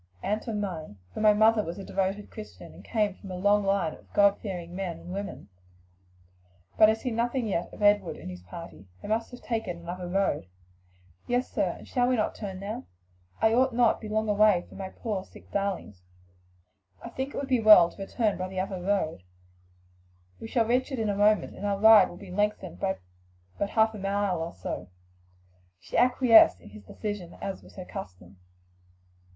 "And 0.23 0.43
from 0.43 0.59
mine; 0.59 0.97
for 1.13 1.19
my 1.21 1.31
mother 1.35 1.63
was 1.63 1.77
a 1.77 1.83
devoted 1.83 2.31
Christian 2.31 2.73
and 2.73 2.83
came 2.83 3.19
of 3.23 3.29
a 3.29 3.35
long 3.35 3.63
line 3.63 3.93
of 3.93 4.11
God 4.13 4.39
fearing 4.39 4.75
men 4.75 4.97
and 4.97 5.13
women. 5.13 5.47
But 6.75 6.89
I 6.89 6.95
see 6.95 7.11
nothing 7.11 7.45
yet 7.45 7.71
of 7.71 7.83
Edward 7.83 8.17
and 8.17 8.27
his 8.31 8.41
party; 8.41 8.87
they 9.03 9.07
must 9.07 9.29
have 9.29 9.43
taken 9.43 9.77
another 9.77 10.07
road." 10.07 10.47
"Yes, 11.27 11.51
sir; 11.51 11.75
and 11.77 11.87
shall 11.87 12.07
we 12.07 12.15
not 12.15 12.33
turn 12.33 12.59
now? 12.59 12.85
I 13.43 13.53
ought 13.53 13.75
not 13.75 14.01
to 14.01 14.07
be 14.07 14.09
long 14.11 14.27
away 14.27 14.65
from 14.67 14.79
my 14.79 14.89
poor 14.89 15.23
sick 15.23 15.51
darlings." 15.51 16.01
"I 17.03 17.09
think 17.09 17.35
it 17.35 17.37
would 17.37 17.47
be 17.47 17.61
well 17.61 17.91
to 17.91 18.01
return 18.01 18.39
by 18.39 18.47
the 18.47 18.59
other 18.59 18.81
road; 18.81 19.21
we 20.39 20.47
shall 20.47 20.65
reach 20.65 20.91
it 20.91 20.97
in 20.97 21.09
a 21.09 21.15
moment, 21.15 21.55
and 21.55 21.63
our 21.63 21.77
ride 21.77 22.09
will 22.09 22.17
be 22.17 22.31
lengthened 22.31 22.79
by 22.79 22.97
but 23.59 23.69
a 23.69 23.73
half 23.73 23.93
mile 23.93 24.41
or 24.41 24.55
so." 24.55 24.89
She 25.79 25.95
acquiesced 25.95 26.59
in 26.59 26.71
his 26.71 26.85
decision, 26.85 27.37
as 27.39 27.61
was 27.61 27.75
her 27.75 27.85
custom. 27.85 28.37